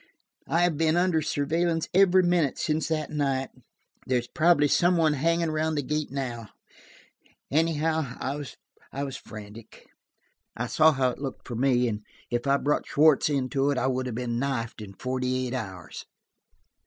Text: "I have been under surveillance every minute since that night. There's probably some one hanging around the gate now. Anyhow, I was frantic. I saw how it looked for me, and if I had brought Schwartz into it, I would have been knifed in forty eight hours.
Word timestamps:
"I 0.47 0.63
have 0.63 0.77
been 0.79 0.97
under 0.97 1.21
surveillance 1.21 1.87
every 1.93 2.23
minute 2.23 2.57
since 2.57 2.87
that 2.87 3.11
night. 3.11 3.51
There's 4.07 4.27
probably 4.27 4.67
some 4.67 4.97
one 4.97 5.13
hanging 5.13 5.49
around 5.49 5.75
the 5.75 5.83
gate 5.83 6.09
now. 6.11 6.47
Anyhow, 7.51 8.15
I 8.19 9.03
was 9.03 9.17
frantic. 9.17 9.85
I 10.57 10.65
saw 10.65 10.91
how 10.91 11.11
it 11.11 11.19
looked 11.19 11.47
for 11.47 11.53
me, 11.53 11.87
and 11.87 12.03
if 12.31 12.47
I 12.47 12.53
had 12.53 12.63
brought 12.63 12.87
Schwartz 12.87 13.29
into 13.29 13.69
it, 13.69 13.77
I 13.77 13.85
would 13.85 14.07
have 14.07 14.15
been 14.15 14.39
knifed 14.39 14.81
in 14.81 14.93
forty 14.95 15.45
eight 15.45 15.53
hours. 15.53 16.03